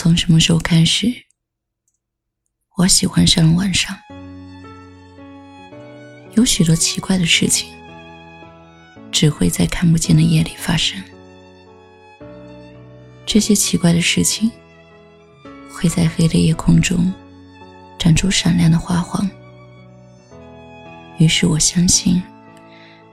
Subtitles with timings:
[0.00, 1.12] 从什么时候开始，
[2.76, 3.98] 我喜欢上了晚上。
[6.36, 7.68] 有许多奇怪的事情，
[9.10, 11.02] 只会在看不见的夜里发生。
[13.26, 14.48] 这些奇怪的事情，
[15.68, 17.12] 会在黑的夜空中
[17.98, 19.28] 展出闪亮的花黄。
[21.18, 22.22] 于是我相信，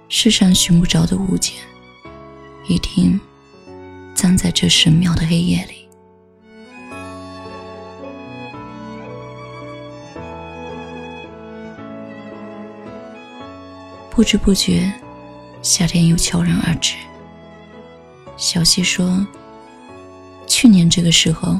[0.07, 1.55] 世上寻不着的物件，
[2.67, 3.19] 一定
[4.13, 5.74] 葬在这神庙的黑夜里。
[14.15, 14.89] 不知不觉，
[15.61, 16.95] 夏天又悄然而至。
[18.37, 19.27] 小溪说，
[20.47, 21.59] 去年这个时候，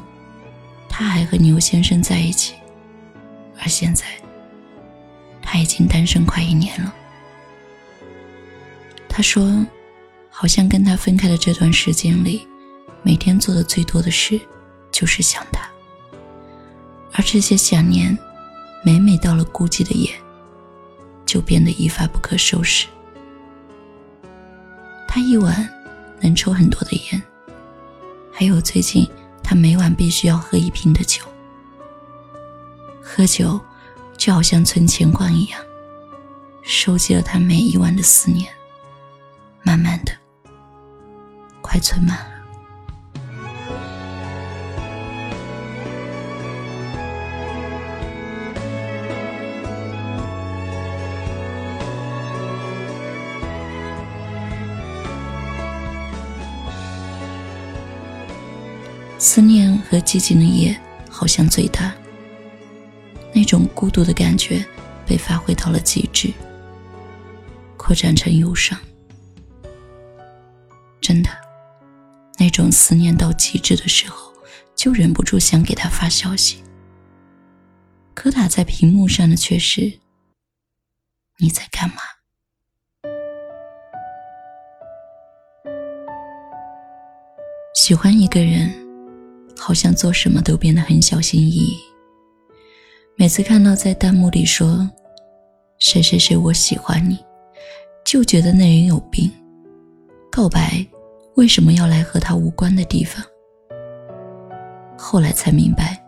[0.88, 2.54] 他还和牛先生在一起，
[3.60, 4.06] 而现在，
[5.42, 6.96] 他已经单身快一年了。
[9.10, 9.66] 他说，
[10.30, 12.48] 好像跟他分开的这段时间里，
[13.04, 14.40] 每天做的最多的事，
[14.92, 15.60] 就是想他。
[17.12, 18.18] 而这些想念，
[18.82, 20.10] 每每到了孤寂的夜。
[21.36, 22.88] 就变得一发不可收拾。
[25.06, 25.70] 他一晚
[26.22, 27.22] 能抽很多的烟，
[28.32, 29.06] 还有最近
[29.44, 31.26] 他每晚必须要喝一瓶的酒。
[33.02, 33.60] 喝酒
[34.16, 35.60] 就好像存钱罐一样，
[36.64, 38.50] 收集了他每一晚的思念，
[39.62, 40.14] 慢慢的，
[41.62, 42.35] 快存满了。
[59.26, 61.92] 思念和寂静的夜好像最大，
[63.34, 64.64] 那种孤独的感觉
[65.04, 66.32] 被发挥到了极致，
[67.76, 68.80] 扩展成忧伤。
[71.02, 71.30] 真的，
[72.38, 74.32] 那种思念到极致的时候，
[74.76, 76.64] 就忍不住想给他发消息，
[78.14, 80.00] 可打在屏幕上的却是
[81.42, 81.96] “你在干嘛？”
[87.74, 88.85] 喜欢一个人。
[89.66, 91.76] 好像做什么都变得很小心翼翼。
[93.16, 94.88] 每次看到在弹幕里说
[95.82, 97.18] “谁谁谁我喜欢你”，
[98.06, 99.32] 就觉得那人有病。
[100.32, 100.86] 告白
[101.34, 103.26] 为什么要来和他无关的地方？
[104.96, 106.00] 后来才明白，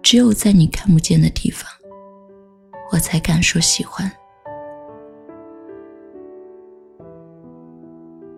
[0.00, 1.68] 只有在你看不见的地方，
[2.92, 4.08] 我才敢说喜欢。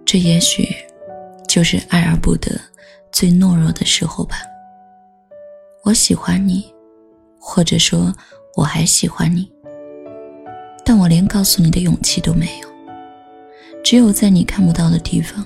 [0.07, 0.67] 这也许
[1.47, 2.59] 就是爱而不得。
[3.21, 4.37] 最懦弱的时候吧。
[5.85, 6.65] 我喜欢你，
[7.39, 8.11] 或者说
[8.57, 9.53] 我还喜欢你，
[10.87, 12.69] 但我连告诉你的勇气都没有。
[13.85, 15.45] 只有在你看不到的地方，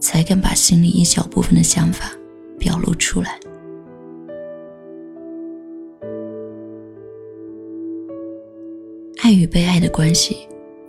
[0.00, 2.10] 才敢把心里一小部分的想法
[2.58, 3.38] 表露出来。
[9.22, 10.36] 爱与被爱的关系，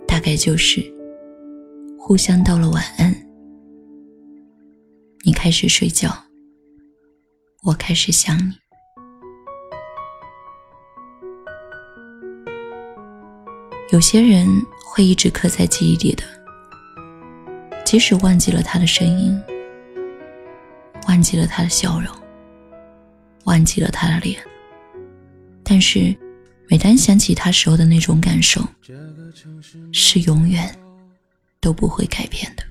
[0.04, 0.82] 大概就是
[1.96, 3.27] 互相道了晚安。
[5.24, 6.16] 你开始睡觉，
[7.64, 8.52] 我开始想你。
[13.90, 14.46] 有些人
[14.86, 16.22] 会一直刻在记忆里的，
[17.84, 19.42] 即使忘记了他的声音，
[21.08, 22.14] 忘记了他的笑容，
[23.44, 24.40] 忘记了他的脸，
[25.64, 26.16] 但是
[26.68, 28.62] 每当想起他时候的那种感受，
[29.92, 30.72] 是永远
[31.60, 32.62] 都不会改变的。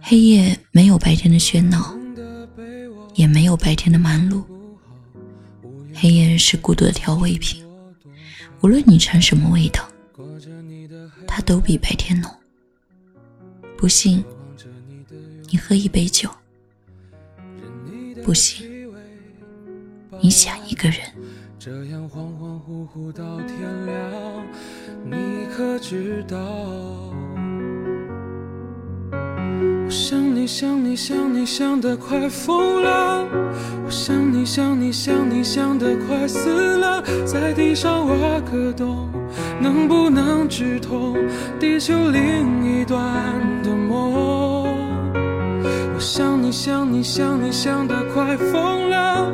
[0.00, 1.96] 黑夜没有白天的喧闹，
[3.14, 4.44] 也没有白天的忙碌。
[5.94, 7.64] 黑夜是孤独的调味品，
[8.60, 9.88] 无论你尝什么味道，
[11.26, 12.30] 它都比白天浓。
[13.76, 14.24] 不信，
[15.50, 16.28] 你喝一杯酒；
[18.22, 18.66] 不信，
[20.20, 21.00] 你想一个人。
[21.58, 24.46] 这样恍恍惚惚到天亮，
[25.04, 25.16] 你
[25.56, 26.36] 可知道？
[29.86, 33.24] 我想你想你想你想得快疯了，
[33.84, 39.08] 我想你想你想你想得快死了，在地上挖个洞，
[39.60, 41.16] 能不能直通
[41.60, 43.00] 地球另一端
[43.62, 44.66] 的梦？
[45.94, 49.30] 我想你想你想你想得快疯了，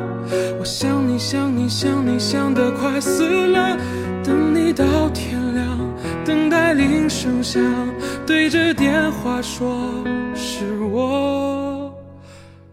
[0.59, 3.75] 我想你想你想你想得快死了，
[4.23, 5.79] 等你到天亮，
[6.23, 7.59] 等待铃声响，
[8.25, 10.03] 对着电话说。
[10.35, 11.93] 是我，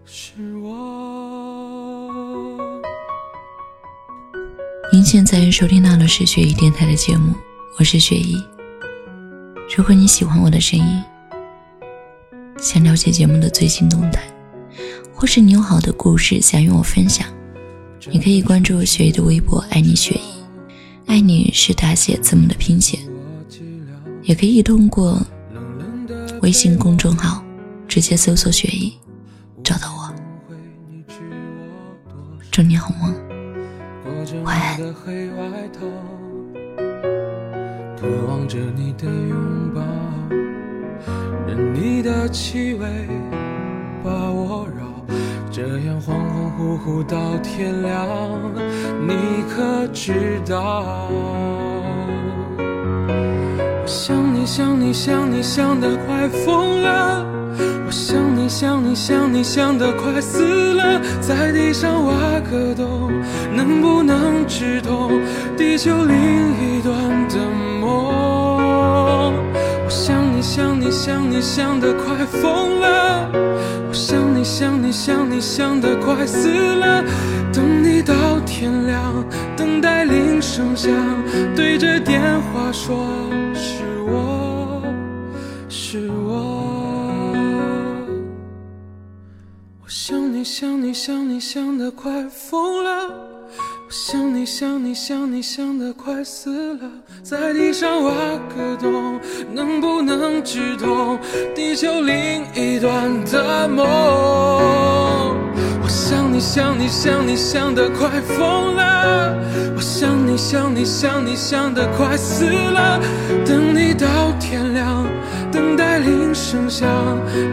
[0.06, 2.58] 是我。
[4.92, 7.34] 您现在收听到的是雪姨电台的节目，
[7.78, 8.40] 我是雪姨。
[9.76, 11.02] 如果你喜欢我的声音，
[12.58, 14.22] 想了解节目的最新动态。
[15.12, 17.26] 或是你有好的故事想与我分享，
[18.10, 20.42] 你可以关注雪姨的微博“爱你雪姨”，
[21.06, 22.98] 爱你是大写字母的拼写，
[24.22, 25.20] 也可以通过
[26.42, 27.44] 微信公众号
[27.86, 28.98] 直接搜索“雪姨”
[29.62, 30.10] 找到我。
[32.50, 33.14] 祝你好梦，
[34.42, 34.78] 晚安。
[38.00, 39.82] 渴望着你的拥抱，
[41.46, 42.86] 任你的气味
[44.02, 44.86] 把我绕，
[45.50, 48.08] 这样恍恍惚惚到天亮，
[49.06, 51.10] 你可知道？
[52.56, 57.26] 我想你想你想你想得快疯了，
[57.86, 63.12] 我想你想你想你想得快死了，在地上挖个洞，
[63.54, 65.20] 能不能直通
[65.58, 66.96] 地球另一端
[67.28, 67.36] 的
[67.82, 69.34] 梦？
[69.84, 73.30] 我想你想你想你想得快疯了，
[73.88, 77.04] 我想你想你想你想得快死了，
[77.52, 78.14] 等你到
[78.46, 79.22] 天亮，
[79.54, 80.90] 等待铃声响，
[81.54, 83.04] 对着电话说
[89.92, 93.08] 想你想你想你想得快疯了。
[93.08, 96.88] 我想你想你想你想得快死了，
[97.24, 98.12] 在地上挖
[98.54, 99.18] 个洞，
[99.52, 101.18] 能不能直通
[101.56, 103.84] 地球另一端的梦？
[105.82, 109.36] 我想你想你想你想得快疯了，
[109.74, 113.00] 我想你想你想你想得快死了，
[113.44, 114.06] 等你到
[114.38, 114.99] 天亮，
[116.34, 116.88] 声响，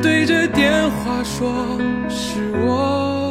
[0.01, 1.77] 对着电话说
[2.09, 3.26] 是我。